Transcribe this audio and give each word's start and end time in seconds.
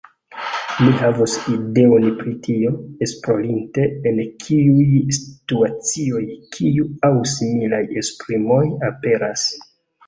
Ni 0.85 0.93
havos 1.01 1.35
ideon 1.55 2.07
pri 2.21 2.33
tio, 2.47 2.71
esplorinte 3.07 3.85
en 4.13 4.23
kiuj 4.47 4.89
situacioj 5.19 6.27
tiu 6.59 6.91
aŭ 7.11 7.15
similaj 7.37 7.85
esprimoj 8.05 8.67
aperas. 8.93 9.49